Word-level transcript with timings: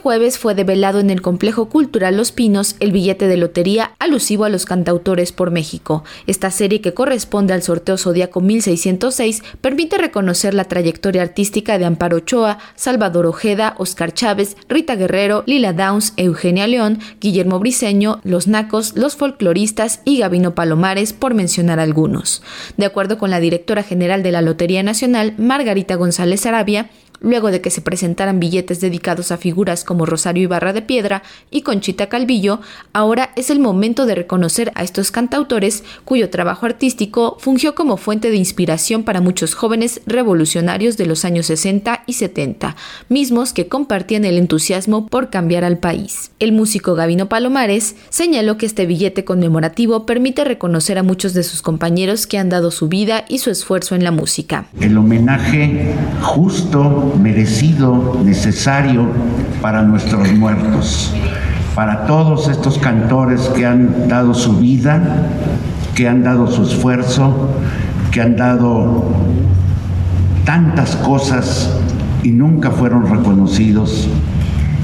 jueves 0.00 0.38
fue 0.38 0.54
develado 0.54 0.98
en 0.98 1.10
el 1.10 1.22
complejo 1.22 1.68
cultural 1.68 2.16
Los 2.16 2.32
Pinos 2.32 2.76
el 2.80 2.90
billete 2.90 3.28
de 3.28 3.36
lotería 3.36 3.92
alusivo 3.98 4.44
a 4.44 4.48
los 4.48 4.64
cantautores 4.64 5.32
por 5.32 5.50
México. 5.50 6.04
Esta 6.26 6.50
serie 6.50 6.80
que 6.80 6.94
corresponde 6.94 7.52
al 7.52 7.62
sorteo 7.62 7.98
Zodíaco 7.98 8.40
1606 8.40 9.42
permite 9.60 9.98
reconocer 9.98 10.54
la 10.54 10.64
trayectoria 10.64 11.22
artística 11.22 11.78
de 11.78 11.84
Amparo 11.84 12.18
Ochoa, 12.18 12.58
Salvador 12.74 13.26
Ojeda, 13.26 13.74
Oscar 13.78 14.12
Chávez, 14.12 14.56
Rita 14.68 14.96
Guerrero, 14.96 15.44
Lila 15.46 15.72
Downs, 15.72 16.14
Eugenia 16.16 16.66
León, 16.66 16.98
Guillermo 17.20 17.58
Briceño, 17.58 18.20
Los 18.24 18.48
Nacos, 18.48 18.96
Los 18.96 19.16
Folcloristas 19.16 20.00
y 20.04 20.18
Gabino 20.18 20.54
Palomares, 20.54 21.12
por 21.12 21.34
mencionar 21.34 21.78
algunos. 21.78 22.42
De 22.76 22.86
acuerdo 22.86 23.18
con 23.18 23.30
la 23.30 23.40
directora 23.40 23.82
general 23.82 24.22
de 24.22 24.32
la 24.32 24.42
Lotería 24.42 24.82
Nacional, 24.82 25.34
Margarita 25.36 25.96
González 25.96 26.46
Arabia, 26.46 26.88
luego 27.20 27.50
de 27.50 27.60
que 27.60 27.70
se 27.70 27.80
presentaran 27.80 28.40
billetes 28.40 28.80
dedicados 28.80 29.30
a 29.30 29.36
figuras 29.36 29.84
como 29.84 30.06
Rosario 30.06 30.44
Ibarra 30.44 30.72
de 30.72 30.82
Piedra 30.82 31.22
y 31.50 31.62
Conchita 31.62 32.08
Calvillo, 32.08 32.60
ahora 32.92 33.30
es 33.36 33.50
el 33.50 33.58
momento 33.58 34.06
de 34.06 34.14
reconocer 34.14 34.72
a 34.74 34.82
estos 34.82 35.10
cantautores 35.10 35.84
cuyo 36.04 36.30
trabajo 36.30 36.66
artístico 36.66 37.36
fungió 37.40 37.74
como 37.74 37.96
fuente 37.96 38.30
de 38.30 38.36
inspiración 38.36 39.04
para 39.04 39.20
muchos 39.20 39.54
jóvenes 39.54 40.00
revolucionarios 40.06 40.96
de 40.96 41.06
los 41.06 41.24
años 41.24 41.46
60 41.46 42.04
y 42.06 42.14
70, 42.14 42.76
mismos 43.08 43.52
que 43.52 43.68
compartían 43.68 44.24
el 44.24 44.38
entusiasmo 44.38 45.06
por 45.06 45.30
cambiar 45.30 45.64
al 45.64 45.78
país. 45.78 46.30
El 46.38 46.52
músico 46.52 46.94
Gavino 46.94 47.28
Palomares 47.28 47.96
señaló 48.08 48.56
que 48.56 48.66
este 48.66 48.86
billete 48.86 49.24
conmemorativo 49.24 50.06
permite 50.06 50.44
reconocer 50.44 50.98
a 50.98 51.02
muchos 51.02 51.34
de 51.34 51.42
sus 51.42 51.62
compañeros 51.62 52.26
que 52.26 52.38
han 52.38 52.48
dado 52.48 52.70
su 52.70 52.88
vida 52.88 53.24
y 53.28 53.38
su 53.38 53.50
esfuerzo 53.50 53.94
en 53.94 54.04
la 54.04 54.10
música. 54.10 54.66
El 54.80 54.96
homenaje 54.96 55.94
justo 56.22 57.09
merecido, 57.18 58.20
necesario 58.24 59.06
para 59.60 59.82
nuestros 59.82 60.32
muertos, 60.32 61.14
para 61.74 62.06
todos 62.06 62.48
estos 62.48 62.78
cantores 62.78 63.42
que 63.48 63.66
han 63.66 64.08
dado 64.08 64.34
su 64.34 64.58
vida, 64.58 65.28
que 65.94 66.08
han 66.08 66.22
dado 66.22 66.46
su 66.46 66.62
esfuerzo, 66.62 67.50
que 68.10 68.20
han 68.20 68.36
dado 68.36 69.04
tantas 70.44 70.96
cosas 70.96 71.70
y 72.22 72.30
nunca 72.30 72.70
fueron 72.70 73.08
reconocidos, 73.08 74.08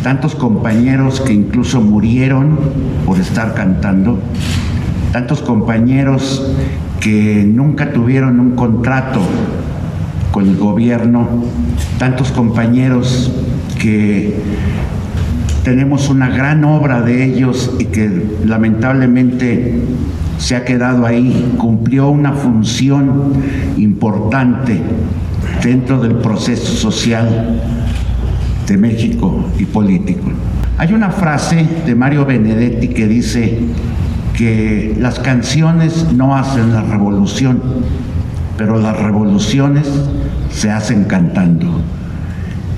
tantos 0.02 0.34
compañeros 0.34 1.20
que 1.20 1.32
incluso 1.32 1.80
murieron 1.80 2.58
por 3.04 3.18
estar 3.18 3.54
cantando, 3.54 4.18
tantos 5.12 5.42
compañeros 5.42 6.46
que 7.00 7.44
nunca 7.46 7.92
tuvieron 7.92 8.40
un 8.40 8.50
contrato 8.52 9.20
con 10.36 10.46
el 10.46 10.58
gobierno, 10.58 11.26
tantos 11.98 12.30
compañeros 12.30 13.32
que 13.80 14.34
tenemos 15.64 16.10
una 16.10 16.28
gran 16.28 16.62
obra 16.62 17.00
de 17.00 17.24
ellos 17.24 17.74
y 17.78 17.86
que 17.86 18.36
lamentablemente 18.44 19.80
se 20.36 20.54
ha 20.54 20.66
quedado 20.66 21.06
ahí, 21.06 21.54
cumplió 21.56 22.10
una 22.10 22.34
función 22.34 23.32
importante 23.78 24.78
dentro 25.62 26.02
del 26.02 26.16
proceso 26.16 26.70
social 26.70 27.62
de 28.68 28.76
México 28.76 29.42
y 29.58 29.64
político. 29.64 30.28
Hay 30.76 30.92
una 30.92 31.08
frase 31.08 31.66
de 31.86 31.94
Mario 31.94 32.26
Benedetti 32.26 32.88
que 32.88 33.08
dice 33.08 33.58
que 34.36 34.94
las 35.00 35.18
canciones 35.18 36.12
no 36.12 36.36
hacen 36.36 36.74
la 36.74 36.82
revolución, 36.82 37.58
pero 38.56 38.78
las 38.78 38.98
revoluciones 38.98 39.86
se 40.50 40.70
hacen 40.70 41.04
cantando. 41.04 41.80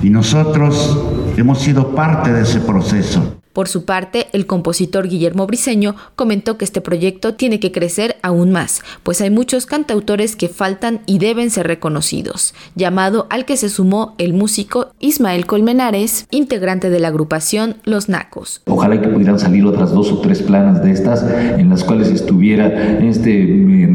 Y 0.01 0.09
nosotros 0.09 0.97
hemos 1.37 1.59
sido 1.59 1.95
parte 1.95 2.31
de 2.31 2.43
ese 2.43 2.59
proceso. 2.59 3.39
Por 3.59 3.67
su 3.67 3.83
parte, 3.83 4.27
el 4.31 4.45
compositor 4.45 5.09
Guillermo 5.09 5.47
Briceño 5.47 5.95
comentó 6.15 6.57
que 6.57 6.65
este 6.65 6.81
proyecto 6.81 7.33
tiene 7.33 7.59
que 7.59 7.71
crecer 7.71 8.15
aún 8.21 8.51
más, 8.51 8.81
pues 9.03 9.21
hay 9.21 9.31
muchos 9.31 9.65
cantautores 9.65 10.35
que 10.35 10.49
faltan 10.49 11.01
y 11.07 11.17
deben 11.17 11.49
ser 11.49 11.67
reconocidos, 11.67 12.53
llamado 12.75 13.27
al 13.31 13.45
que 13.45 13.57
se 13.57 13.67
sumó 13.67 14.13
el 14.19 14.33
músico 14.33 14.93
Ismael 14.99 15.47
Colmenares, 15.47 16.27
integrante 16.29 16.91
de 16.91 16.99
la 16.99 17.07
agrupación 17.07 17.77
Los 17.83 18.07
Nacos. 18.07 18.61
Ojalá 18.65 19.01
que 19.01 19.07
pudieran 19.07 19.39
salir 19.39 19.65
otras 19.65 19.91
dos 19.91 20.11
o 20.11 20.19
tres 20.19 20.43
planas 20.43 20.83
de 20.83 20.91
estas, 20.91 21.23
en 21.23 21.69
las 21.69 21.83
cuales 21.83 22.09
estuviera 22.09 22.99
este 22.99 23.45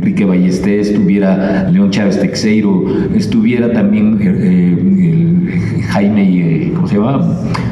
Enrique 0.04 0.26
Ballestés, 0.26 0.90
estuviera 0.90 1.66
León 1.70 1.90
Chávez 1.90 2.20
Texeiro, 2.20 2.84
estuviera 3.14 3.72
también 3.72 4.18
eh, 4.20 5.82
Jaime, 5.88 6.24
eh, 6.24 6.72
¿cómo 6.74 6.86
se 6.86 6.96
llama? 6.96 7.26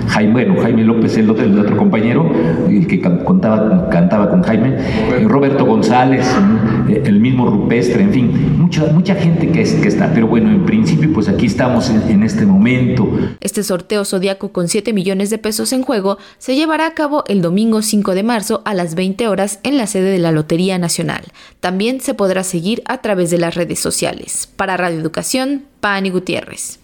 Jaime, 0.06 0.32
bueno, 0.32 0.54
Jaime 0.62 0.82
López, 0.82 1.14
el 1.18 1.28
otro, 1.28 1.44
el 1.44 1.58
otro 1.58 1.76
compañero, 1.76 2.32
el 2.70 2.86
que 2.86 3.02
contaba, 3.02 3.90
cantaba 3.90 4.30
con 4.30 4.40
Jaime, 4.42 4.78
Roberto 5.24 5.66
González, 5.66 6.26
eh, 6.26 6.71
el 6.88 7.20
mismo 7.20 7.48
Rupestre, 7.48 8.02
en 8.02 8.12
fin, 8.12 8.58
mucha, 8.58 8.86
mucha 8.92 9.14
gente 9.14 9.50
que, 9.50 9.62
es, 9.62 9.74
que 9.74 9.88
está. 9.88 10.12
Pero 10.12 10.26
bueno, 10.26 10.50
en 10.50 10.64
principio, 10.64 11.12
pues 11.12 11.28
aquí 11.28 11.46
estamos 11.46 11.90
en, 11.90 12.22
este 12.22 12.46
momento. 12.46 13.08
Este 13.40 13.62
sorteo 13.62 14.04
zodiaco 14.04 14.52
con 14.52 14.68
7 14.68 14.92
millones 14.92 15.30
de 15.30 15.38
pesos 15.38 15.72
en 15.72 15.82
juego 15.82 16.18
se 16.38 16.54
llevará 16.54 16.86
a 16.86 16.94
cabo 16.94 17.24
el 17.26 17.42
domingo 17.42 17.82
5 17.82 18.14
de 18.14 18.22
marzo 18.22 18.62
a 18.64 18.74
las 18.74 18.94
20 18.94 19.28
horas 19.28 19.60
en 19.62 19.76
la 19.76 19.86
sede 19.86 20.10
de 20.10 20.18
la 20.18 20.32
Lotería 20.32 20.78
Nacional. 20.78 21.24
También 21.60 22.00
se 22.00 22.14
podrá 22.14 22.44
seguir 22.44 22.82
a 22.86 22.98
través 22.98 23.30
de 23.30 23.38
las 23.38 23.54
redes 23.54 23.80
sociales. 23.80 24.48
Para 24.56 24.76
Radio 24.76 25.00
Educación, 25.00 25.64
Pani 25.80 26.10
Gutiérrez. 26.10 26.81